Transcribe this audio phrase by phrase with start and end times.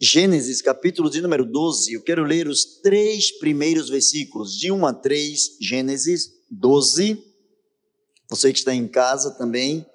[0.00, 4.92] Gênesis, capítulo de número 12, eu quero ler os três primeiros versículos, de 1 a
[4.92, 7.22] 3, Gênesis 12.
[8.30, 9.86] Você que está em casa também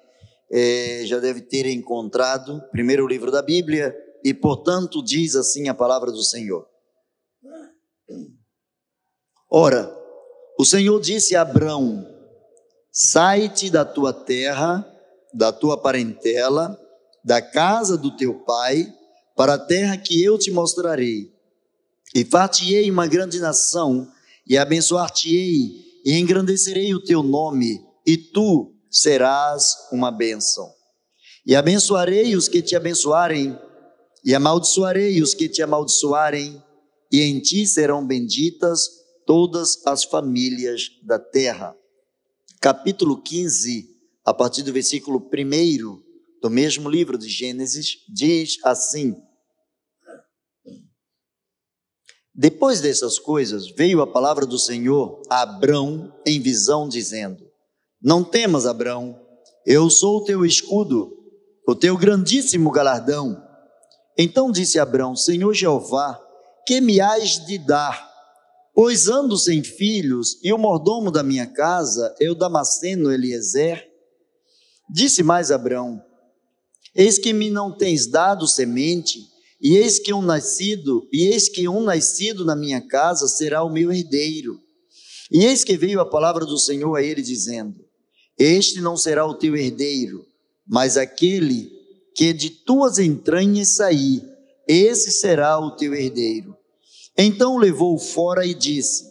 [0.50, 5.74] é, já deve ter encontrado o primeiro livro da Bíblia, e portanto diz assim a
[5.74, 6.66] palavra do Senhor.
[9.50, 10.01] Ora,
[10.62, 12.06] o Senhor disse a Abrão:
[12.92, 14.88] Sai-te da tua terra,
[15.34, 16.78] da tua parentela,
[17.24, 18.86] da casa do teu pai,
[19.34, 21.32] para a terra que eu te mostrarei.
[22.14, 24.08] E far-te-ei uma grande nação,
[24.46, 30.70] e abençoar-te-ei, e engrandecerei o teu nome, e tu serás uma bênção.
[31.44, 33.58] E abençoarei os que te abençoarem,
[34.24, 36.62] e amaldiçoarei os que te amaldiçoarem,
[37.10, 41.76] e em ti serão benditas todas as famílias da terra.
[42.60, 43.88] Capítulo 15,
[44.24, 46.02] a partir do versículo 1
[46.40, 49.16] do mesmo livro de Gênesis, diz assim:
[52.34, 57.44] Depois dessas coisas, veio a palavra do Senhor a Abrão em visão, dizendo:
[58.00, 59.20] Não temas, Abrão,
[59.66, 61.12] eu sou o teu escudo,
[61.66, 63.40] o teu grandíssimo galardão.
[64.16, 66.20] Então disse Abrão: Senhor Jeová,
[66.66, 68.11] que me hás de dar?
[68.74, 73.86] Pois ando sem filhos, e o mordomo da minha casa é o Damasceno Eliezer.
[74.88, 76.02] Disse mais Abrão:
[76.94, 79.20] Eis que me não tens dado semente,
[79.60, 83.70] e eis que um nascido, e eis que um nascido na minha casa será o
[83.70, 84.58] meu herdeiro.
[85.30, 87.76] E eis que veio a palavra do Senhor a ele dizendo:
[88.38, 90.24] Este não será o teu herdeiro,
[90.66, 91.70] mas aquele
[92.14, 94.22] que de tuas entranhas sair,
[94.66, 96.56] esse será o teu herdeiro.
[97.16, 99.04] Então levou fora e disse: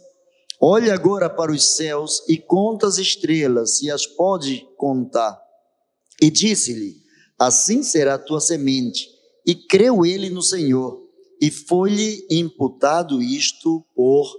[0.60, 5.40] Olha agora para os céus e conta as estrelas, se as pode contar.
[6.22, 6.96] E disse-lhe:
[7.38, 9.10] Assim será a tua semente
[9.46, 11.02] e creu ele no Senhor,
[11.42, 14.32] e foi-lhe imputado isto por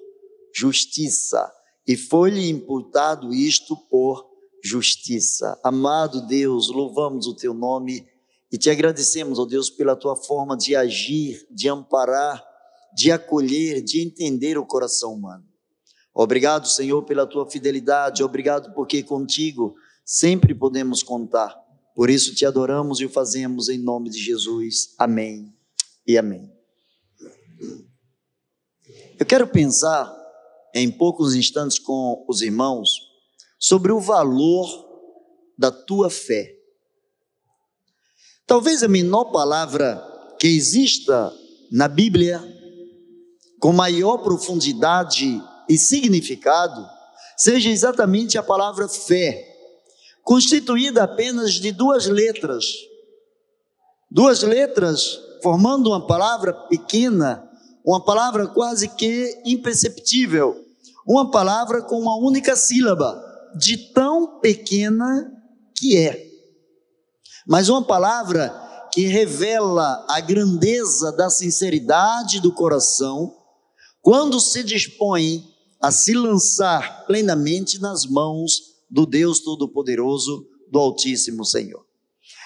[0.55, 1.53] justiça.
[1.87, 4.25] E foi-lhe imputado isto por
[4.63, 5.59] justiça.
[5.65, 8.07] Amado Deus, louvamos o teu nome
[8.53, 12.45] e te agradecemos, ó Deus, pela tua forma de agir, de amparar,
[12.95, 15.45] de acolher, de entender o coração humano.
[16.15, 21.57] Obrigado, Senhor, pela tua fidelidade, obrigado porque contigo sempre podemos contar.
[21.95, 24.95] Por isso te adoramos e o fazemos em nome de Jesus.
[24.99, 25.55] Amém
[26.07, 26.51] e amém.
[29.19, 30.13] Eu quero pensar
[30.75, 32.91] em poucos instantes com os irmãos
[33.59, 34.67] sobre o valor
[35.57, 36.57] da tua fé.
[38.47, 40.03] Talvez a menor palavra
[40.39, 41.33] que exista
[41.71, 42.43] na Bíblia
[43.63, 46.85] com maior profundidade e significado
[47.37, 49.49] seja exatamente a palavra fé
[50.25, 52.65] constituída apenas de duas letras.
[54.11, 57.49] Duas letras formando uma palavra pequena,
[57.87, 60.57] uma palavra quase que imperceptível,
[61.07, 63.23] uma palavra com uma única sílaba,
[63.57, 65.33] de tão pequena
[65.77, 66.27] que é.
[67.47, 68.53] Mas uma palavra
[68.93, 73.41] que revela a grandeza da sinceridade do coração
[74.03, 75.49] quando se dispõe
[75.81, 81.87] a se lançar plenamente nas mãos do Deus Todo-Poderoso, do Altíssimo Senhor.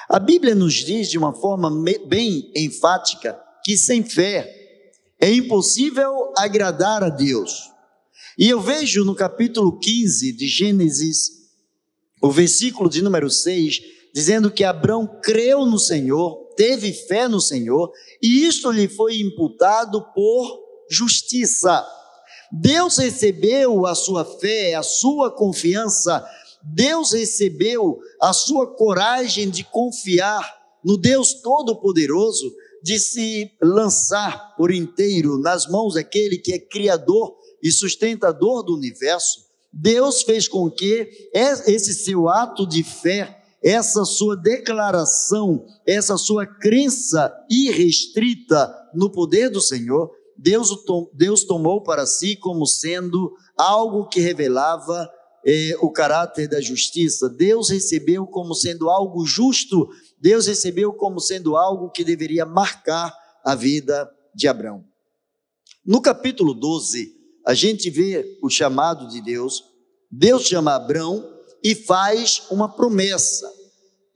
[0.08, 1.70] A Bíblia nos diz de uma forma
[2.06, 7.70] bem enfática que sem fé é impossível agradar a Deus.
[8.38, 11.30] E eu vejo no capítulo 15 de Gênesis,
[12.20, 13.80] o versículo de número 6,
[14.14, 17.90] dizendo que Abraão creu no Senhor, teve fé no Senhor,
[18.22, 21.84] e isto lhe foi imputado por justiça.
[22.52, 26.24] Deus recebeu a sua fé, a sua confiança,
[26.62, 30.54] Deus recebeu a sua coragem de confiar
[30.84, 32.52] no Deus Todo-Poderoso,
[32.82, 39.46] de se lançar por inteiro nas mãos daquele que é Criador e sustentador do universo.
[39.72, 47.32] Deus fez com que esse seu ato de fé, essa sua declaração, essa sua crença
[47.50, 50.70] irrestrita no poder do Senhor, Deus,
[51.14, 55.10] Deus tomou para si como sendo algo que revelava
[55.44, 57.28] eh, o caráter da justiça.
[57.28, 59.88] Deus recebeu como sendo algo justo,
[60.20, 64.84] Deus recebeu como sendo algo que deveria marcar a vida de Abraão.
[65.84, 67.14] No capítulo 12,
[67.46, 69.62] a gente vê o chamado de Deus.
[70.10, 71.24] Deus chama Abraão
[71.62, 73.48] e faz uma promessa.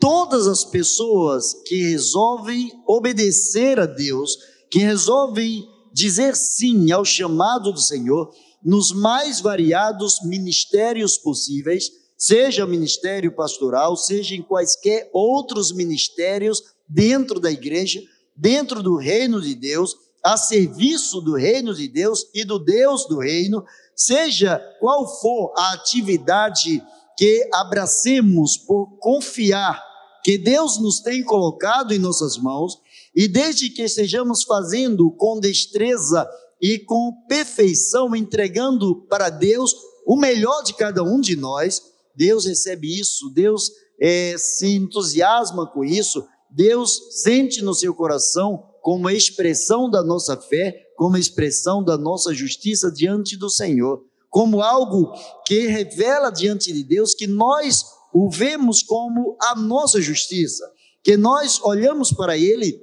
[0.01, 4.37] Todas as pessoas que resolvem obedecer a Deus,
[4.69, 8.33] que resolvem dizer sim ao chamado do Senhor,
[8.63, 17.41] nos mais variados ministérios possíveis, seja o ministério pastoral, seja em quaisquer outros ministérios dentro
[17.41, 18.03] da igreja,
[18.37, 23.19] dentro do reino de Deus, a serviço do reino de Deus e do Deus do
[23.19, 23.65] reino,
[23.97, 26.83] seja qual for a atividade
[27.17, 29.83] que abracemos por confiar
[30.23, 32.79] que Deus nos tem colocado em nossas mãos,
[33.15, 36.29] e desde que estejamos fazendo com destreza
[36.61, 39.75] e com perfeição, entregando para Deus
[40.07, 41.83] o melhor de cada um de nós,
[42.15, 43.71] Deus recebe isso, Deus
[44.01, 50.75] é, se entusiasma com isso, Deus sente no seu coração como expressão da nossa fé,
[50.97, 55.13] como expressão da nossa justiça diante do Senhor, como algo
[55.47, 60.65] que revela diante de Deus que nós o vemos como a nossa justiça,
[61.03, 62.81] que nós olhamos para Ele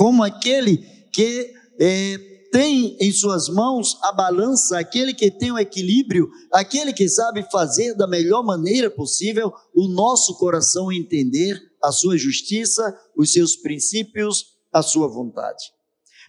[0.00, 0.78] como aquele
[1.12, 2.16] que é,
[2.50, 7.94] tem em suas mãos a balança, aquele que tem o equilíbrio, aquele que sabe fazer
[7.94, 14.80] da melhor maneira possível o nosso coração entender a sua justiça, os seus princípios, a
[14.80, 15.64] sua vontade.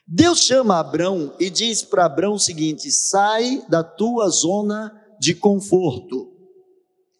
[0.06, 6.30] Deus chama Abrão e diz para Abrão o seguinte: sai da tua zona de conforto,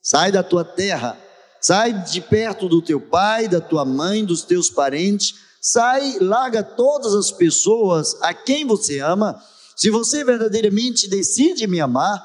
[0.04, 1.18] sai da tua terra,
[1.62, 7.14] sai de perto do teu pai, da tua mãe, dos teus parentes, sai, larga todas
[7.14, 9.40] as pessoas a quem você ama.
[9.76, 12.22] Se você verdadeiramente decide me amar,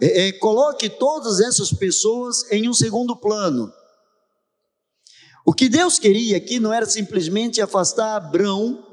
[0.00, 3.72] é, é, coloque todas essas pessoas em um segundo plano.
[5.44, 8.84] O que Deus queria aqui não era simplesmente afastar Abrão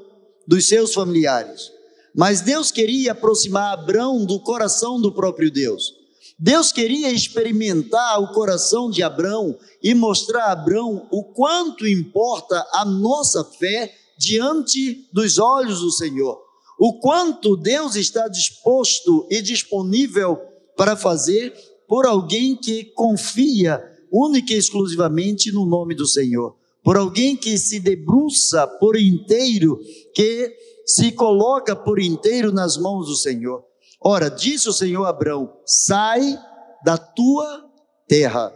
[0.46, 1.70] dos seus familiares,
[2.14, 6.03] mas Deus queria aproximar Abrão do coração do próprio Deus.
[6.38, 12.84] Deus queria experimentar o coração de Abrão e mostrar a Abrão o quanto importa a
[12.84, 16.40] nossa fé diante dos olhos do Senhor.
[16.78, 20.38] O quanto Deus está disposto e disponível
[20.76, 21.54] para fazer
[21.88, 23.82] por alguém que confia
[24.12, 26.56] única e exclusivamente no nome do Senhor.
[26.82, 29.78] Por alguém que se debruça por inteiro,
[30.14, 30.52] que
[30.84, 33.64] se coloca por inteiro nas mãos do Senhor.
[34.04, 36.38] Ora, disse o Senhor a Abraão: sai
[36.84, 37.64] da tua
[38.06, 38.52] terra,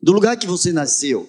[0.00, 1.28] do lugar que você nasceu,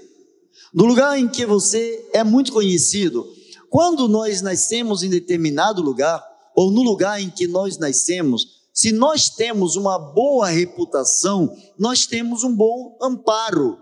[0.72, 3.26] do lugar em que você é muito conhecido.
[3.72, 6.24] Quando nós nascemos em determinado lugar,
[6.56, 12.44] ou no lugar em que nós nascemos, se nós temos uma boa reputação, nós temos
[12.44, 13.80] um bom amparo.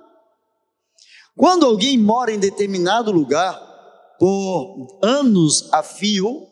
[1.35, 3.59] Quando alguém mora em determinado lugar
[4.17, 6.47] por anos a fio,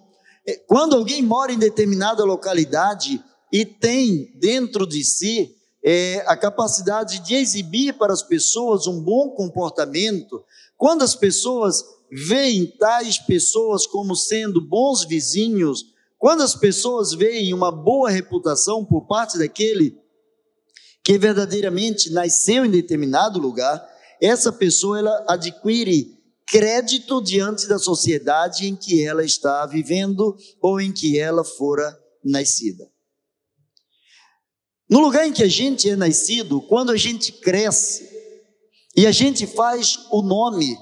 [0.68, 7.36] quando alguém mora em determinada localidade e tem dentro de si é, a capacidade de
[7.36, 10.44] exibir para as pessoas um bom comportamento,
[10.78, 15.86] quando as pessoas veem tais pessoas como sendo bons vizinhos,
[16.18, 19.98] quando as pessoas veem uma boa reputação por parte daquele
[21.04, 23.84] que verdadeiramente nasceu em determinado lugar,
[24.22, 26.19] essa pessoa ela adquire
[26.50, 32.90] crédito diante da sociedade em que ela está vivendo ou em que ela fora nascida.
[34.90, 38.10] No lugar em que a gente é nascido, quando a gente cresce
[38.96, 40.76] e a gente faz o nome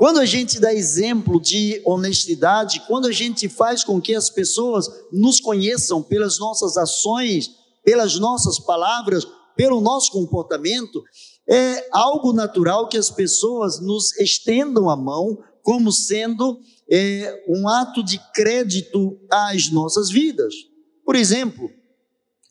[0.00, 4.88] quando a gente dá exemplo de honestidade, quando a gente faz com que as pessoas
[5.12, 7.50] nos conheçam pelas nossas ações,
[7.84, 11.02] pelas nossas palavras, pelo nosso comportamento,
[11.48, 18.02] é algo natural que as pessoas nos estendam a mão como sendo é, um ato
[18.02, 20.54] de crédito às nossas vidas.
[21.04, 21.70] Por exemplo,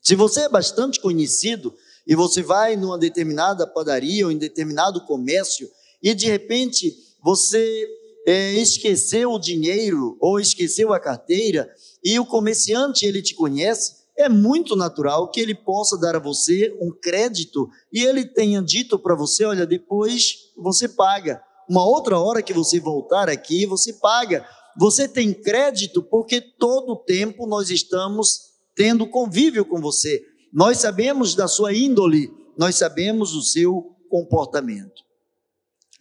[0.01, 1.73] se você é bastante conhecido
[2.05, 5.69] e você vai numa determinada padaria ou em determinado comércio
[6.01, 6.93] e de repente
[7.23, 7.87] você
[8.25, 11.69] é, esqueceu o dinheiro ou esqueceu a carteira
[12.03, 16.77] e o comerciante ele te conhece, é muito natural que ele possa dar a você
[16.81, 21.41] um crédito e ele tenha dito para você: olha, depois você paga.
[21.69, 24.45] Uma outra hora que você voltar aqui, você paga.
[24.77, 30.21] Você tem crédito porque todo o tempo nós estamos tendo convívio com você.
[30.51, 35.01] Nós sabemos da sua índole, nós sabemos do seu comportamento.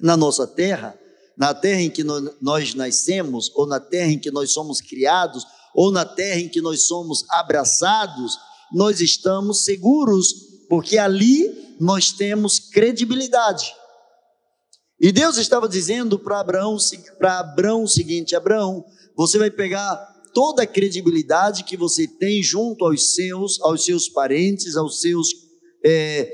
[0.01, 0.99] Na nossa terra,
[1.37, 5.91] na terra em que nós nascemos, ou na terra em que nós somos criados, ou
[5.91, 8.37] na terra em que nós somos abraçados,
[8.73, 10.33] nós estamos seguros,
[10.69, 13.73] porque ali nós temos credibilidade.
[15.01, 16.77] E Deus estava dizendo para Abraão,
[17.19, 18.85] para Abraão o seguinte: Abraão,
[19.17, 19.97] você vai pegar
[20.35, 25.29] toda a credibilidade que você tem junto aos seus, aos seus parentes, aos seus
[25.85, 26.33] é,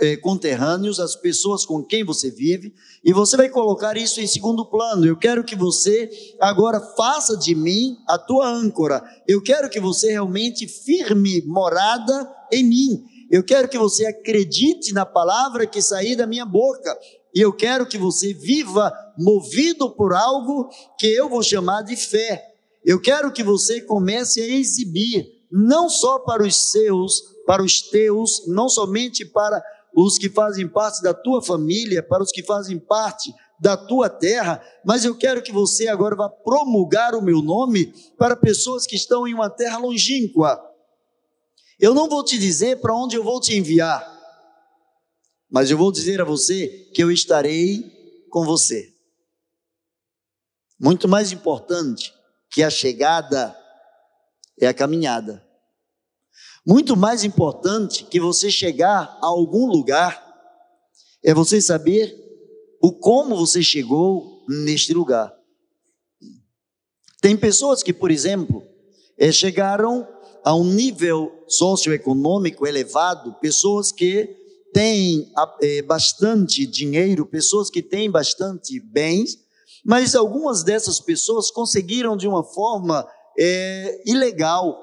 [0.00, 4.64] é, conterrâneos, as pessoas com quem você vive, e você vai colocar isso em segundo
[4.66, 5.06] plano.
[5.06, 6.10] Eu quero que você
[6.40, 9.02] agora faça de mim a tua âncora.
[9.26, 13.04] Eu quero que você realmente firme morada em mim.
[13.30, 16.98] Eu quero que você acredite na palavra que sair da minha boca.
[17.34, 20.68] E eu quero que você viva movido por algo
[20.98, 22.50] que eu vou chamar de fé.
[22.84, 28.46] Eu quero que você comece a exibir, não só para os seus, para os teus,
[28.46, 29.62] não somente para
[29.94, 34.62] os que fazem parte da tua família, para os que fazem parte da tua terra,
[34.84, 39.28] mas eu quero que você agora vá promulgar o meu nome para pessoas que estão
[39.28, 40.58] em uma terra longínqua.
[41.78, 44.06] Eu não vou te dizer para onde eu vou te enviar,
[45.50, 47.84] mas eu vou dizer a você que eu estarei
[48.30, 48.88] com você.
[50.78, 52.14] Muito mais importante
[52.50, 53.54] que a chegada
[54.60, 55.44] é a caminhada.
[56.66, 60.24] Muito mais importante que você chegar a algum lugar
[61.24, 62.14] é você saber
[62.82, 65.34] o como você chegou neste lugar.
[67.20, 68.62] Tem pessoas que, por exemplo,
[69.18, 70.06] é, chegaram
[70.42, 74.36] a um nível socioeconômico elevado, pessoas que
[74.72, 79.38] têm é, bastante dinheiro, pessoas que têm bastante bens,
[79.84, 83.06] mas algumas dessas pessoas conseguiram de uma forma
[83.40, 84.78] é, ilegal,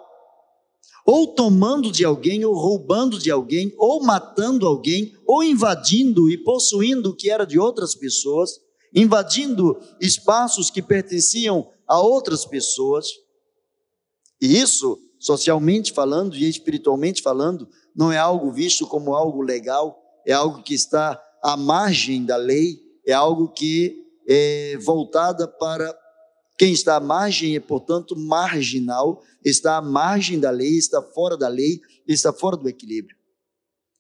[1.06, 7.12] ou tomando de alguém, ou roubando de alguém, ou matando alguém, ou invadindo e possuindo
[7.12, 8.60] o que era de outras pessoas,
[8.94, 13.08] invadindo espaços que pertenciam a outras pessoas.
[14.42, 20.34] E isso, socialmente falando e espiritualmente falando, não é algo visto como algo legal, é
[20.34, 25.96] algo que está à margem da lei, é algo que é voltada para
[26.58, 31.48] quem está à margem é, portanto, marginal, está à margem da lei, está fora da
[31.48, 33.16] lei, está fora do equilíbrio.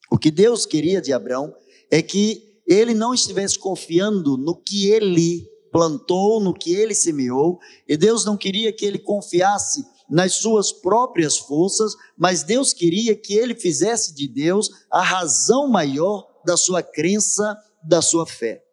[0.09, 1.53] O que Deus queria de Abraão
[1.91, 7.95] é que ele não estivesse confiando no que ele plantou, no que ele semeou, e
[7.95, 13.53] Deus não queria que ele confiasse nas suas próprias forças, mas Deus queria que ele
[13.53, 18.66] fizesse de Deus a razão maior da sua crença, da sua fé.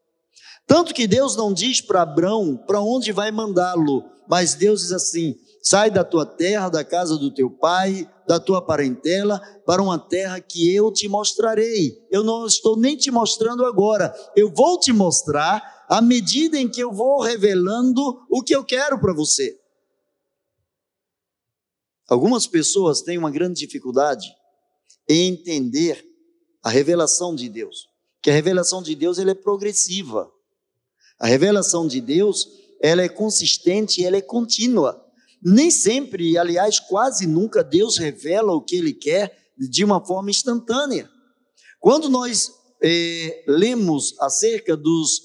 [0.66, 5.36] Tanto que Deus não diz para Abraão para onde vai mandá-lo, mas Deus diz assim:
[5.62, 10.40] sai da tua terra, da casa do teu pai, da tua parentela, para uma terra
[10.40, 11.92] que eu te mostrarei.
[12.10, 16.80] Eu não estou nem te mostrando agora, eu vou te mostrar à medida em que
[16.80, 19.58] eu vou revelando o que eu quero para você.
[22.08, 24.28] Algumas pessoas têm uma grande dificuldade
[25.08, 26.04] em entender
[26.62, 27.88] a revelação de Deus,
[28.22, 30.30] que a revelação de Deus ela é progressiva.
[31.18, 32.48] A revelação de Deus,
[32.82, 35.00] ela é consistente, ela é contínua.
[35.42, 41.08] Nem sempre, aliás, quase nunca Deus revela o que ele quer de uma forma instantânea.
[41.78, 42.50] Quando nós
[42.82, 45.20] eh, lemos acerca dos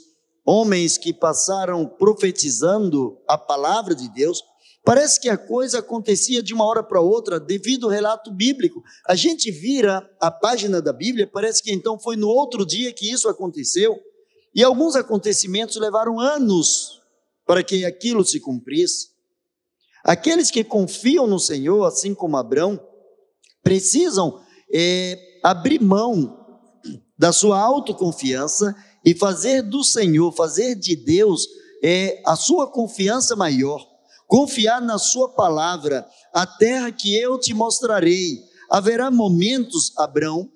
[0.46, 4.42] homens que passaram profetizando a palavra de Deus,
[4.84, 8.82] parece que a coisa acontecia de uma hora para outra devido ao relato bíblico.
[9.08, 13.12] A gente vira a página da Bíblia, parece que então foi no outro dia que
[13.12, 13.98] isso aconteceu.
[14.54, 17.02] E alguns acontecimentos levaram anos
[17.46, 19.10] para que aquilo se cumprisse.
[20.04, 22.80] Aqueles que confiam no Senhor, assim como Abraão,
[23.64, 24.42] precisam
[24.74, 26.38] é, abrir mão
[27.18, 31.48] da sua autoconfiança e fazer do Senhor, fazer de Deus
[31.84, 33.86] é, a sua confiança maior,
[34.28, 38.40] confiar na Sua palavra, a terra que eu te mostrarei.
[38.70, 40.50] Haverá momentos, Abraão,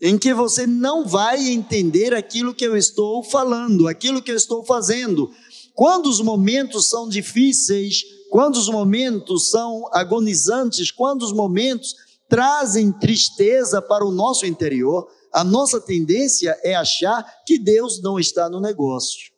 [0.00, 4.64] em que você não vai entender aquilo que eu estou falando, aquilo que eu estou
[4.64, 5.30] fazendo.
[5.74, 11.94] Quando os momentos são difíceis, quando os momentos são agonizantes, quando os momentos
[12.28, 18.48] trazem tristeza para o nosso interior, a nossa tendência é achar que Deus não está
[18.48, 19.32] no negócio.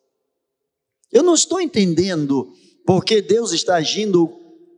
[1.10, 2.52] Eu não estou entendendo
[2.86, 4.30] porque Deus está agindo,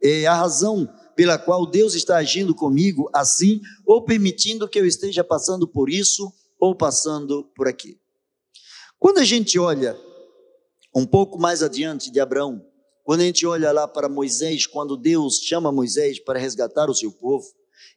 [0.03, 5.23] é, a razão pela qual Deus está agindo comigo assim, ou permitindo que eu esteja
[5.23, 7.99] passando por isso ou passando por aqui.
[8.99, 9.99] Quando a gente olha
[10.95, 12.64] um pouco mais adiante de Abraão,
[13.04, 17.11] quando a gente olha lá para Moisés, quando Deus chama Moisés para resgatar o seu
[17.11, 17.45] povo,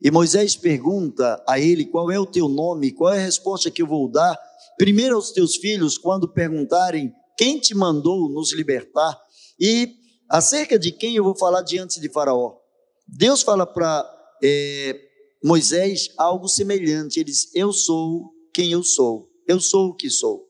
[0.01, 3.81] e Moisés pergunta a ele qual é o teu nome, qual é a resposta que
[3.81, 4.37] eu vou dar,
[4.77, 9.15] primeiro aos teus filhos, quando perguntarem quem te mandou nos libertar,
[9.59, 9.93] e
[10.29, 12.64] acerca de quem eu vou falar diante de Faraó.
[13.07, 14.05] Deus fala para
[14.43, 14.99] é,
[15.43, 17.19] Moisés algo semelhante.
[17.19, 20.45] Ele diz: Eu sou quem eu sou, eu sou o que sou.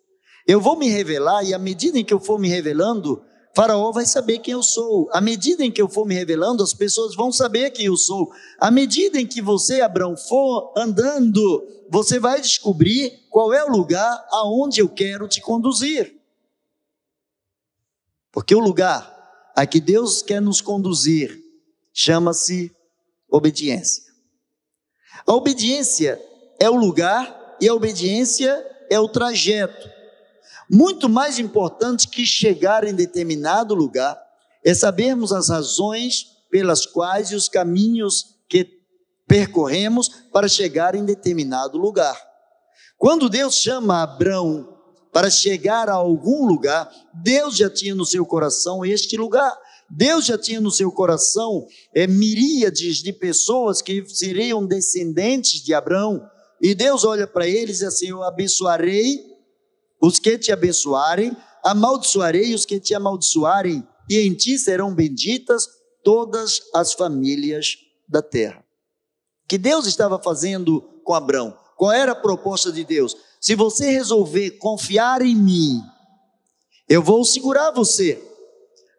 [0.47, 3.23] Eu vou me revelar, e à medida em que eu for me revelando,
[3.55, 5.09] Faraó vai saber quem eu sou.
[5.11, 8.29] À medida em que eu for me revelando, as pessoas vão saber quem eu sou.
[8.59, 14.23] À medida em que você, Abraão, for andando, você vai descobrir qual é o lugar
[14.29, 16.15] aonde eu quero te conduzir.
[18.31, 19.15] Porque o lugar
[19.55, 21.44] a que Deus quer nos conduzir
[21.97, 22.75] chama-se
[23.31, 24.03] obediência.
[25.25, 26.21] A obediência
[26.59, 28.53] é o lugar e a obediência
[28.89, 29.89] é o trajeto.
[30.69, 34.21] Muito mais importante que chegar em determinado lugar
[34.63, 38.67] é sabermos as razões pelas quais e os caminhos que
[39.25, 42.19] percorremos para chegar em determinado lugar.
[42.97, 44.75] Quando Deus chama Abraão
[45.13, 49.55] para chegar a algum lugar, Deus já tinha no seu coração este lugar.
[49.89, 56.21] Deus já tinha no seu coração é, miríades de pessoas que seriam descendentes de Abraão.
[56.61, 59.23] E Deus olha para eles e assim: Eu abençoarei
[60.01, 65.67] os que te abençoarem, amaldiçoarei os que te amaldiçoarem, e em ti serão benditas
[66.03, 67.77] todas as famílias
[68.07, 68.63] da terra.
[69.47, 71.55] Que Deus estava fazendo com Abraão?
[71.77, 73.15] Qual era a proposta de Deus?
[73.39, 75.81] Se você resolver confiar em mim,
[76.87, 78.21] eu vou segurar você.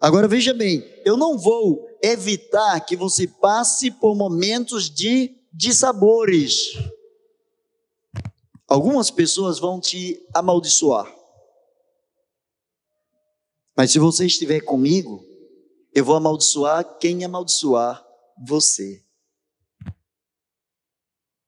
[0.06, 6.54] Agora veja bem, eu não vou evitar que você passe por momentos de, de sabores.
[8.68, 11.12] Algumas pessoas vão te amaldiçoar.
[13.76, 15.25] Mas se você estiver comigo,
[15.92, 18.06] eu vou amaldiçoar quem amaldiçoar
[18.46, 19.04] você.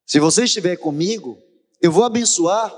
[0.04, 1.38] Se você estiver comigo,
[1.80, 2.76] eu vou abençoar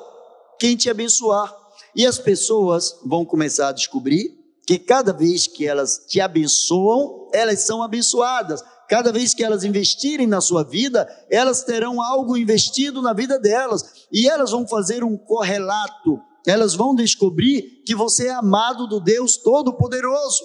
[0.59, 1.57] quem te abençoar.
[1.97, 7.61] E as pessoas vão começar a descobrir que cada vez que elas te abençoam, elas
[7.61, 8.63] são abençoadas.
[8.89, 14.07] Cada vez que elas investirem na sua vida, elas terão algo investido na vida delas
[14.11, 16.21] e elas vão fazer um correlato.
[16.47, 20.43] Elas vão descobrir que você é amado do Deus Todo-Poderoso.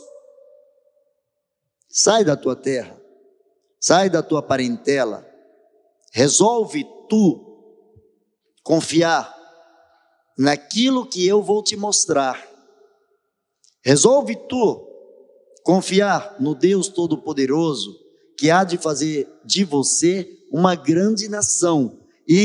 [1.90, 3.00] Sai da tua terra,
[3.80, 5.26] sai da tua parentela,
[6.12, 7.46] resolve tu
[8.62, 9.34] confiar
[10.38, 12.55] naquilo que eu vou te mostrar.
[13.86, 14.84] Resolve tu
[15.64, 17.96] confiar no Deus Todo-Poderoso
[18.36, 22.44] que há de fazer de você uma grande nação e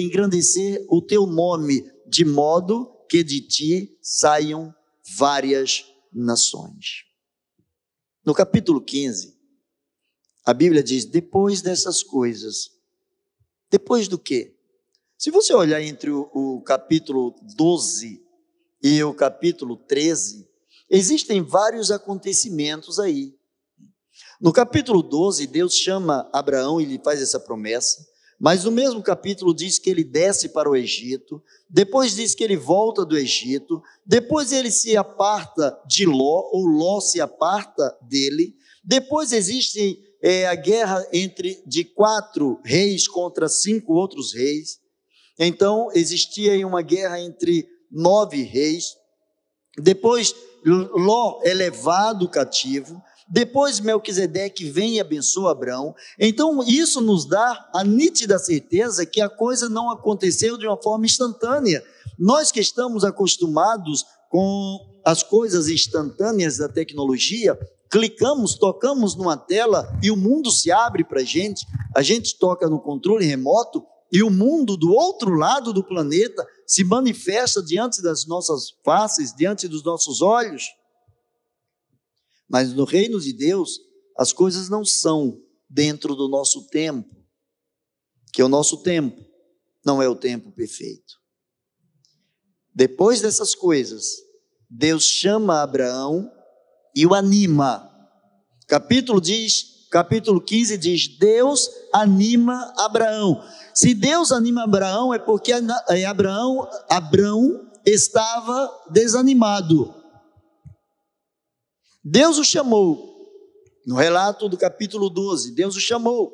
[0.00, 4.74] engrandecer o teu nome, de modo que de ti saiam
[5.18, 7.04] várias nações.
[8.24, 9.36] No capítulo 15,
[10.46, 12.70] a Bíblia diz: depois dessas coisas,
[13.70, 14.56] depois do quê?
[15.18, 18.27] Se você olhar entre o, o capítulo 12
[18.82, 20.46] e o capítulo 13,
[20.88, 23.34] existem vários acontecimentos aí.
[24.40, 28.06] No capítulo 12, Deus chama Abraão e lhe faz essa promessa,
[28.38, 32.56] mas no mesmo capítulo diz que ele desce para o Egito, depois diz que ele
[32.56, 39.32] volta do Egito, depois ele se aparta de Ló, ou Ló se aparta dele, depois
[39.32, 44.78] existe é, a guerra entre de quatro reis contra cinco outros reis,
[45.36, 48.96] então existia uma guerra entre nove reis,
[49.78, 55.94] depois Ló é levado cativo, depois Melquisedeque vem e abençoa Abraão.
[56.18, 61.04] Então, isso nos dá a nítida certeza que a coisa não aconteceu de uma forma
[61.04, 61.82] instantânea.
[62.18, 67.58] Nós que estamos acostumados com as coisas instantâneas da tecnologia,
[67.90, 72.68] clicamos, tocamos numa tela e o mundo se abre para a gente, a gente toca
[72.68, 78.26] no controle remoto e o mundo do outro lado do planeta se manifesta diante das
[78.26, 80.66] nossas faces, diante dos nossos olhos.
[82.46, 83.80] Mas no reino de Deus,
[84.18, 87.16] as coisas não são dentro do nosso tempo,
[88.34, 89.24] que o nosso tempo
[89.84, 91.18] não é o tempo perfeito.
[92.74, 94.18] Depois dessas coisas,
[94.68, 96.30] Deus chama Abraão
[96.94, 97.90] e o anima.
[98.66, 103.42] Capítulo diz, capítulo 15 diz: Deus anima Abraão.
[103.74, 109.94] Se Deus anima Abraão é porque é Abraão, Abraão estava desanimado.
[112.04, 113.08] Deus o chamou.
[113.86, 116.32] No relato do capítulo 12, Deus o chamou.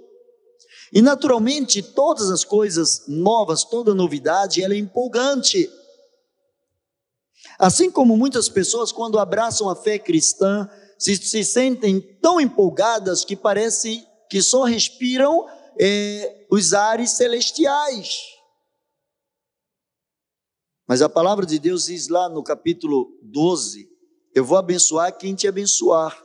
[0.93, 5.69] E naturalmente, todas as coisas novas, toda novidade, ela é empolgante.
[7.59, 13.37] Assim como muitas pessoas, quando abraçam a fé cristã, se, se sentem tão empolgadas que
[13.37, 15.47] parece que só respiram
[15.79, 18.35] é, os ares celestiais.
[20.87, 23.89] Mas a palavra de Deus diz lá no capítulo 12,
[24.35, 26.23] eu vou abençoar quem te abençoar,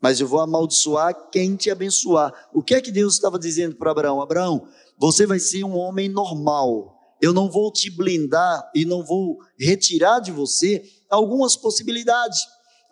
[0.00, 2.50] mas eu vou amaldiçoar quem te abençoar.
[2.52, 4.20] O que é que Deus estava dizendo para Abraão?
[4.20, 4.66] Abraão,
[4.98, 6.98] você vai ser um homem normal.
[7.20, 12.40] Eu não vou te blindar e não vou retirar de você algumas possibilidades.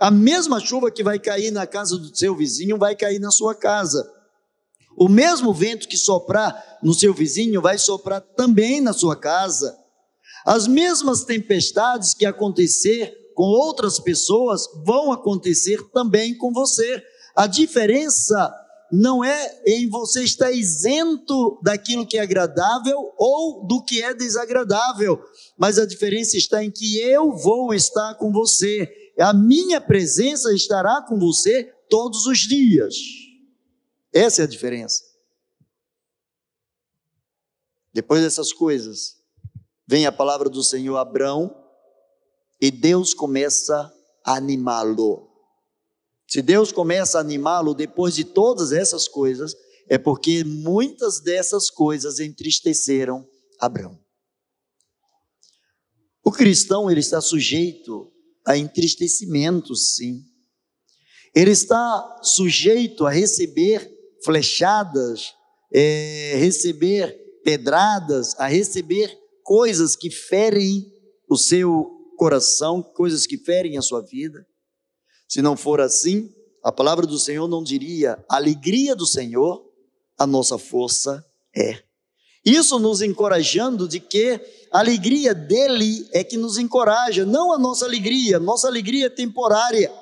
[0.00, 3.54] A mesma chuva que vai cair na casa do seu vizinho vai cair na sua
[3.54, 4.10] casa.
[4.96, 9.76] O mesmo vento que soprar no seu vizinho vai soprar também na sua casa.
[10.46, 17.02] As mesmas tempestades que acontecer com outras pessoas vão acontecer também com você.
[17.36, 18.50] A diferença
[18.90, 25.22] não é em você estar isento daquilo que é agradável ou do que é desagradável,
[25.58, 28.90] mas a diferença está em que eu vou estar com você,
[29.22, 32.94] a minha presença estará com você todos os dias.
[34.12, 35.02] Essa é a diferença.
[37.92, 39.16] Depois dessas coisas,
[39.86, 41.54] vem a palavra do Senhor a Abrão
[42.60, 43.92] e Deus começa
[44.24, 45.28] a animá-lo.
[46.28, 49.54] Se Deus começa a animá-lo depois de todas essas coisas,
[49.88, 53.28] é porque muitas dessas coisas entristeceram
[53.58, 53.98] Abraão.
[56.22, 58.09] O cristão ele está sujeito
[58.46, 60.22] a entristecimentos, sim.
[61.34, 63.88] Ele está sujeito a receber
[64.24, 65.32] flechadas,
[65.72, 70.84] é, receber pedradas, a receber coisas que ferem
[71.28, 74.46] o seu coração, coisas que ferem a sua vida.
[75.28, 79.64] Se não for assim, a palavra do Senhor não diria: a alegria do Senhor,
[80.18, 81.24] a nossa força
[81.56, 81.82] é.
[82.44, 84.40] Isso nos encorajando de que
[84.72, 88.38] a alegria dele é que nos encoraja, não a nossa alegria.
[88.38, 89.92] Nossa alegria é temporária.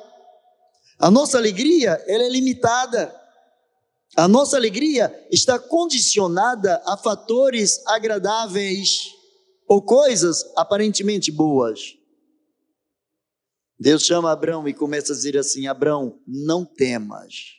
[0.99, 3.15] A nossa alegria, ela é limitada.
[4.17, 9.15] A nossa alegria está condicionada a fatores agradáveis
[9.67, 11.95] ou coisas aparentemente boas.
[13.79, 17.59] Deus chama Abraão e começa a dizer assim: Abraão, não temas.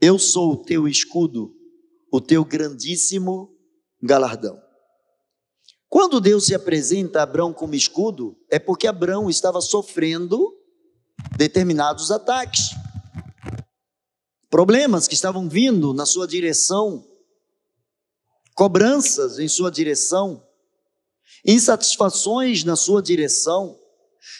[0.00, 1.54] Eu sou o teu escudo,
[2.12, 3.56] o teu grandíssimo
[4.02, 4.60] galardão.
[5.88, 10.54] Quando Deus se apresenta a Abraão como escudo, é porque Abraão estava sofrendo
[11.38, 12.70] determinados ataques,
[14.50, 17.02] problemas que estavam vindo na sua direção,
[18.54, 20.46] cobranças em sua direção,
[21.46, 23.78] insatisfações na sua direção.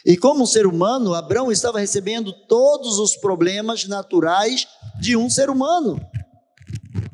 [0.04, 4.66] E como ser humano, Abraão estava recebendo todos os problemas naturais
[5.00, 5.98] de um ser humano.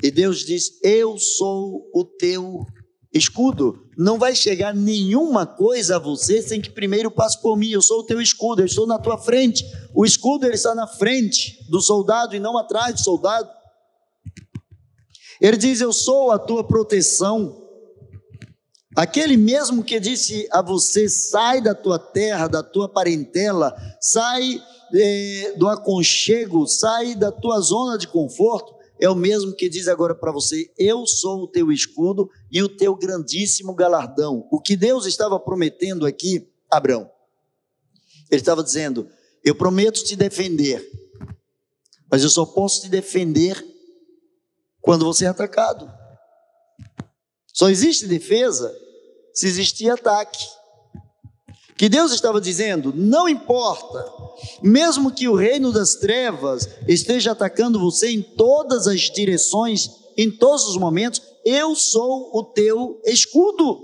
[0.01, 2.65] E Deus diz: Eu sou o teu
[3.13, 3.85] escudo.
[3.97, 7.69] Não vai chegar nenhuma coisa a você sem que primeiro passe por mim.
[7.69, 9.65] Eu sou o teu escudo, eu estou na tua frente.
[9.93, 13.49] O escudo ele está na frente do soldado e não atrás do soldado.
[15.41, 17.67] Ele diz: Eu sou a tua proteção.
[18.95, 24.61] Aquele mesmo que disse a você: sai da tua terra, da tua parentela, sai
[24.93, 30.13] eh, do aconchego, sai da tua zona de conforto, é o mesmo que diz agora
[30.13, 34.47] para você: eu sou o teu escudo e o teu grandíssimo galardão.
[34.51, 37.09] O que Deus estava prometendo aqui, Abraão?
[38.29, 39.09] Ele estava dizendo:
[39.43, 40.85] eu prometo te defender,
[42.11, 43.65] mas eu só posso te defender
[44.81, 45.89] quando você é atacado.
[47.47, 48.73] Só existe defesa
[49.33, 50.45] se existir ataque.
[51.79, 54.05] Que Deus estava dizendo: não importa,
[54.61, 60.67] mesmo que o reino das trevas esteja atacando você em todas as direções, em todos
[60.67, 63.79] os momentos, eu sou o teu escudo.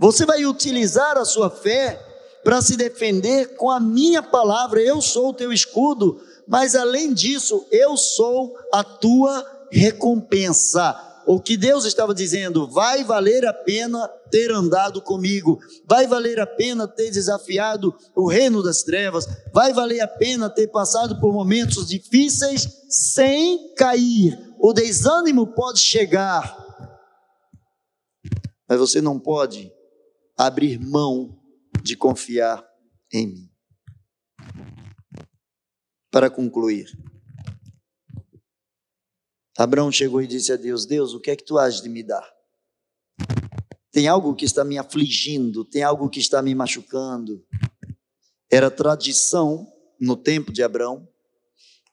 [0.00, 2.04] Você vai utilizar a sua fé
[2.42, 7.64] para se defender com a minha palavra, eu sou o teu escudo, mas além disso,
[7.70, 11.09] eu sou a tua recompensa.
[11.26, 16.46] O que Deus estava dizendo, vai valer a pena ter andado comigo, vai valer a
[16.46, 21.88] pena ter desafiado o reino das trevas, vai valer a pena ter passado por momentos
[21.88, 24.38] difíceis sem cair.
[24.58, 26.56] O desânimo pode chegar,
[28.68, 29.72] mas você não pode
[30.36, 31.38] abrir mão
[31.82, 32.64] de confiar
[33.12, 33.50] em mim
[36.10, 36.86] para concluir.
[39.62, 42.02] Abraão chegou e disse a Deus: Deus, o que é que tu has de me
[42.02, 42.26] dar?
[43.92, 47.44] Tem algo que está me afligindo, tem algo que está me machucando.
[48.50, 49.70] Era tradição
[50.00, 51.06] no tempo de Abraão.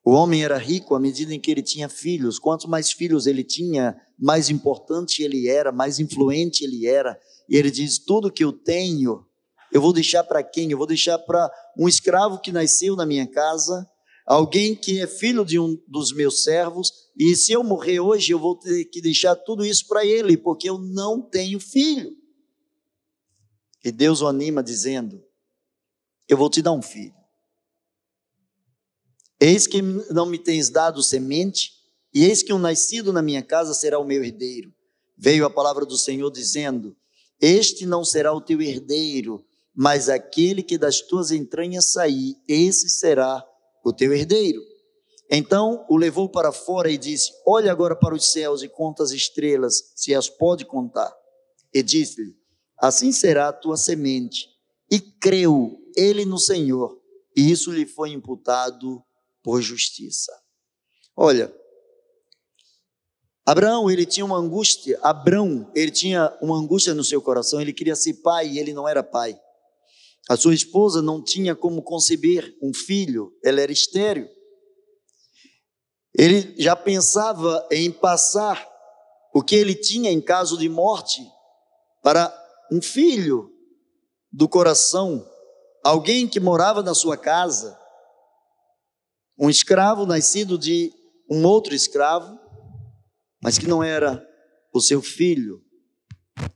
[0.01, 2.39] O homem era rico à medida em que ele tinha filhos.
[2.39, 7.19] Quanto mais filhos ele tinha, mais importante ele era, mais influente ele era.
[7.49, 9.25] E ele diz: Tudo que eu tenho,
[9.73, 10.71] eu vou deixar para quem?
[10.71, 13.86] Eu vou deixar para um escravo que nasceu na minha casa,
[14.28, 18.38] alguém que é filho de um dos meus servos, e se eu morrer hoje, eu
[18.38, 22.16] vou ter que deixar tudo isso para ele, porque eu não tenho filho.
[23.84, 25.24] E Deus o anima dizendo:
[26.28, 27.16] Eu vou te dar um filho.
[29.40, 31.72] Eis que não me tens dado semente,
[32.13, 34.74] e eis que um nascido na minha casa será o meu herdeiro.
[35.18, 36.98] Veio a palavra do Senhor dizendo:
[37.40, 43.38] Este não será o teu herdeiro, mas aquele que das tuas entranhas sair, esse será
[43.38, 43.57] o
[43.93, 44.62] teu herdeiro.
[45.30, 49.12] Então o levou para fora e disse: Olha agora para os céus e conta as
[49.12, 51.13] estrelas, se as pode contar.
[51.73, 52.36] E disse-lhe:
[52.78, 54.47] Assim será a tua semente.
[54.89, 56.97] E creu ele no Senhor,
[57.36, 59.04] e isso lhe foi imputado
[59.43, 60.32] por justiça.
[61.15, 61.54] Olha,
[63.45, 67.95] Abraão, ele tinha uma angústia, Abraão, ele tinha uma angústia no seu coração, ele queria
[67.95, 69.39] ser pai e ele não era pai.
[70.30, 74.28] A sua esposa não tinha como conceber um filho, ela era estéril.
[76.13, 78.68] Ele já pensava em passar
[79.34, 81.22] o que ele tinha em caso de morte
[82.04, 82.34] para
[82.72, 83.52] um filho
[84.32, 85.26] do coração,
[85.84, 87.80] alguém que morava na sua casa,
[89.40, 90.92] um escravo nascido de
[91.30, 92.38] um outro escravo,
[93.42, 94.26] mas que não era
[94.74, 95.62] o seu filho,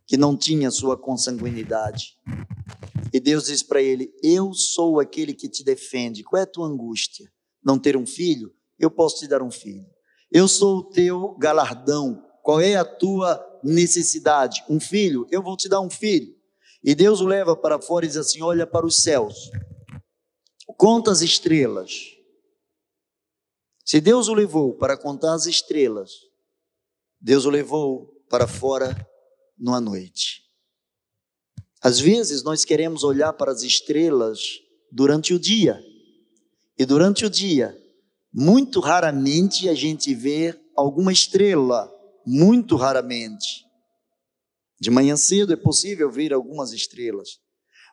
[0.08, 2.18] que não tinha sua consanguinidade.
[3.13, 6.24] E Deus diz para ele: Eu sou aquele que te defende.
[6.24, 7.32] Qual é a tua angústia?
[7.63, 8.54] Não ter um filho?
[8.80, 9.86] Eu posso te dar um filho.
[10.32, 12.26] Eu sou o teu galardão.
[12.41, 14.63] Qual é a tua necessidade?
[14.69, 15.28] Um filho?
[15.30, 16.36] Eu vou te dar um filho.
[16.84, 19.52] E Deus o leva para fora e diz assim: Olha para os céus,
[20.78, 22.17] conta as estrelas.
[23.86, 26.12] Se Deus o levou para contar as estrelas,
[27.19, 28.95] Deus o levou para fora
[29.60, 30.41] numa noite.
[31.82, 34.39] Às vezes nós queremos olhar para as estrelas
[34.91, 35.84] durante o dia.
[36.78, 37.76] E durante o dia,
[38.32, 41.91] muito raramente a gente vê alguma estrela,
[42.26, 43.65] muito raramente.
[44.80, 47.39] De manhã cedo é possível ver algumas estrelas.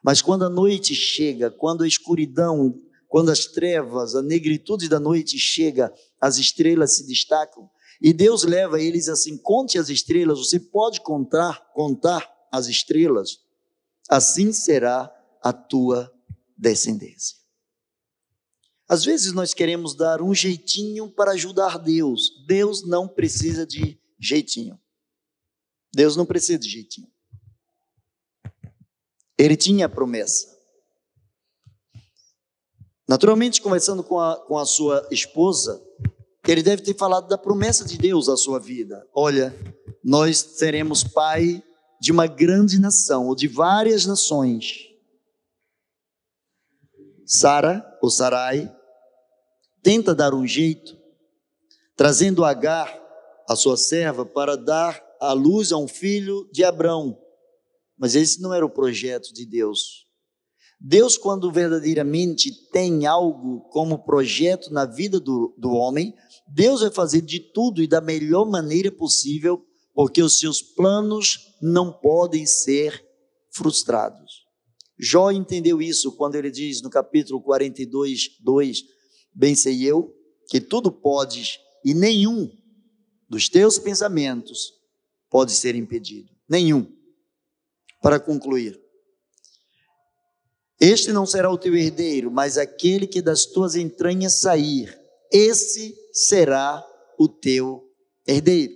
[0.03, 5.37] Mas quando a noite chega, quando a escuridão, quando as trevas, a negritude da noite
[5.39, 7.67] chega, as estrelas se destacam.
[7.99, 13.48] E Deus leva eles assim: conte as estrelas, você pode contar, contar as estrelas
[14.09, 16.11] assim será a tua
[16.57, 17.37] descendência.
[18.87, 22.43] Às vezes nós queremos dar um jeitinho para ajudar Deus.
[22.47, 24.79] Deus não precisa de jeitinho.
[25.93, 27.07] Deus não precisa de jeitinho.
[29.37, 30.57] Ele tinha a promessa.
[33.07, 35.81] Naturalmente, conversando com a, com a sua esposa,
[36.47, 39.07] ele deve ter falado da promessa de Deus à sua vida.
[39.13, 39.55] Olha,
[40.03, 41.63] nós seremos pai
[41.99, 44.87] de uma grande nação, ou de várias nações.
[47.25, 48.73] Sara, ou Sarai,
[49.83, 50.97] tenta dar um jeito,
[51.95, 52.97] trazendo Agar,
[53.47, 57.19] a sua serva, para dar a luz a um filho de Abrão.
[57.97, 60.07] Mas esse não era o projeto de Deus.
[60.79, 66.15] Deus, quando verdadeiramente tem algo como projeto na vida do, do homem,
[66.47, 71.91] Deus vai fazer de tudo e da melhor maneira possível porque os seus planos não
[71.91, 73.05] podem ser
[73.51, 74.45] frustrados.
[74.97, 78.83] Jó entendeu isso quando ele diz no capítulo 42, 2:
[79.33, 80.15] Bem sei eu
[80.49, 82.51] que tudo podes e nenhum
[83.29, 84.73] dos teus pensamentos
[85.29, 86.29] pode ser impedido.
[86.49, 86.91] Nenhum.
[88.01, 88.79] Para concluir,
[90.79, 94.97] este não será o teu herdeiro, mas aquele que das tuas entranhas sair,
[95.31, 96.85] esse será
[97.17, 97.89] o teu
[98.25, 98.73] herdeiro.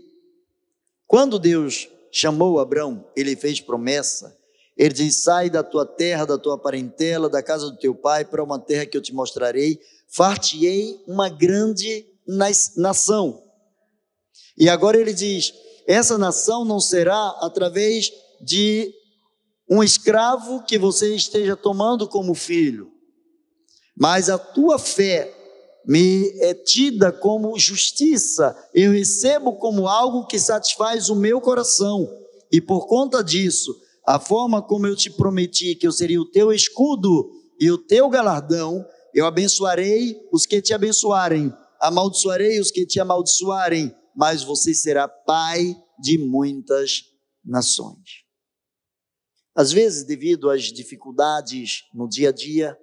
[1.08, 4.38] Quando Deus chamou Abraão, ele fez promessa.
[4.78, 8.44] Ele diz: Sai da tua terra, da tua parentela, da casa do teu pai, para
[8.44, 9.80] uma terra que eu te mostrarei.
[10.08, 12.06] Fartiei uma grande
[12.78, 13.44] nação.
[14.56, 15.54] E agora ele diz:
[15.88, 18.94] Essa nação não será através de
[19.68, 22.92] um escravo que você esteja tomando como filho,
[23.98, 25.43] mas a tua fé
[25.86, 32.08] me é tida como justiça, eu recebo como algo que satisfaz o meu coração,
[32.52, 36.52] e por conta disso, a forma como eu te prometi que eu seria o teu
[36.52, 43.00] escudo e o teu galardão, eu abençoarei os que te abençoarem, amaldiçoarei os que te
[43.00, 47.04] amaldiçoarem, mas você será pai de muitas
[47.44, 48.24] nações.
[49.56, 52.78] Às vezes, devido às dificuldades no dia a dia,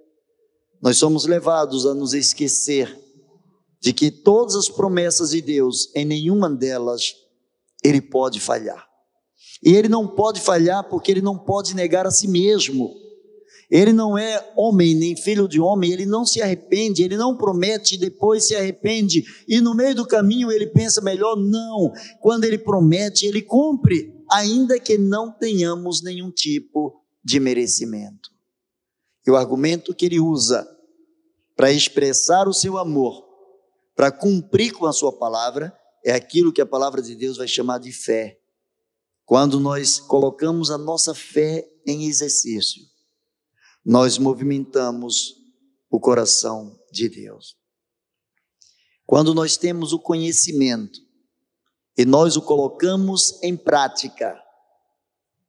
[0.82, 2.98] nós somos levados a nos esquecer
[3.80, 7.14] de que todas as promessas de Deus, em nenhuma delas,
[7.82, 8.86] ele pode falhar.
[9.62, 12.94] E ele não pode falhar porque ele não pode negar a si mesmo.
[13.70, 17.94] Ele não é homem nem filho de homem, ele não se arrepende, ele não promete
[17.94, 21.92] e depois se arrepende, e no meio do caminho ele pensa melhor, não.
[22.20, 28.30] Quando ele promete, ele cumpre, ainda que não tenhamos nenhum tipo de merecimento.
[29.26, 30.68] E o argumento que ele usa
[31.56, 33.24] para expressar o seu amor,
[33.94, 37.78] para cumprir com a sua palavra, é aquilo que a palavra de Deus vai chamar
[37.78, 38.40] de fé.
[39.26, 42.88] Quando nós colocamos a nossa fé em exercício.
[43.84, 45.36] nós movimentamos
[45.90, 47.56] o coração de Deus.
[49.06, 51.00] Quando nós temos o conhecimento
[51.96, 54.38] e nós o colocamos em prática,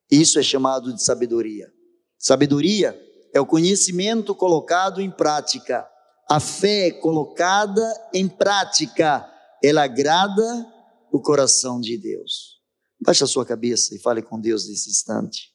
[0.10, 1.72] isso é chamado de sabedoria.
[2.18, 2.98] Sabedoria
[3.34, 5.88] é o conhecimento colocado em prática.
[6.30, 7.82] A fé colocada
[8.14, 9.28] em prática,
[9.64, 10.68] ela agrada
[11.12, 12.62] o coração de Deus.
[13.00, 15.52] Baixe a sua cabeça e fale com Deus nesse instante.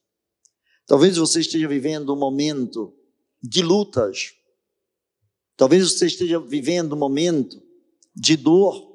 [0.87, 2.93] Talvez você esteja vivendo um momento
[3.43, 4.33] de lutas.
[5.57, 7.61] Talvez você esteja vivendo um momento
[8.15, 8.95] de dor.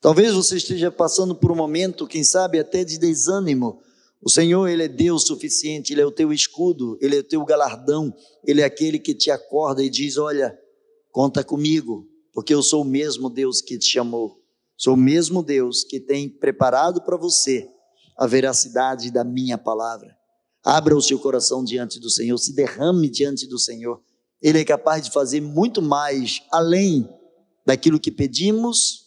[0.00, 3.80] Talvez você esteja passando por um momento, quem sabe, até de desânimo.
[4.22, 7.44] O Senhor, Ele é Deus suficiente, Ele é o teu escudo, Ele é o teu
[7.44, 8.14] galardão,
[8.46, 10.56] Ele é aquele que te acorda e diz: Olha,
[11.10, 14.40] conta comigo, porque eu sou o mesmo Deus que te chamou,
[14.76, 17.68] sou o mesmo Deus que tem preparado para você
[18.16, 20.16] a veracidade da minha palavra.
[20.64, 24.00] Abra o seu coração diante do Senhor, se derrame diante do Senhor.
[24.40, 27.08] Ele é capaz de fazer muito mais além
[27.66, 29.06] daquilo que pedimos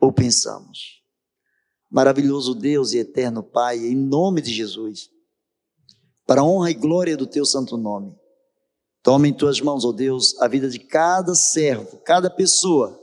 [0.00, 0.97] ou pensamos.
[1.90, 5.10] Maravilhoso Deus e eterno Pai, em nome de Jesus,
[6.26, 8.14] para a honra e glória do teu santo nome,
[9.02, 13.00] toma em tuas mãos, ó Deus, a vida de cada servo, cada pessoa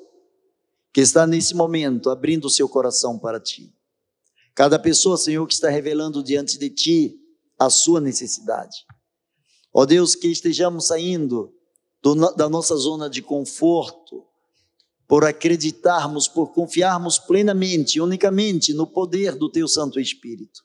[0.93, 3.73] que está nesse momento abrindo o seu coração para ti.
[4.53, 7.19] Cada pessoa, Senhor, que está revelando diante de ti
[7.59, 8.85] a sua necessidade.
[9.73, 11.53] Ó Deus, que estejamos saindo
[12.01, 14.24] do, da nossa zona de conforto,
[15.07, 20.63] por acreditarmos, por confiarmos plenamente, unicamente no poder do Teu Santo Espírito.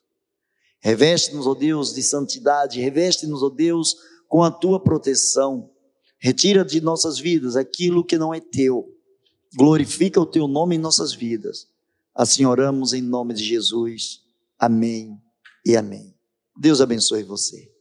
[0.79, 3.95] Reveste-nos, ó Deus, de santidade, reveste-nos, ó Deus,
[4.27, 5.69] com a Tua proteção.
[6.17, 8.87] Retira de nossas vidas aquilo que não é Teu.
[9.55, 11.67] Glorifica o Teu nome em nossas vidas.
[12.15, 14.21] Assim oramos em nome de Jesus.
[14.57, 15.19] Amém
[15.65, 16.15] e amém.
[16.57, 17.71] Deus abençoe você.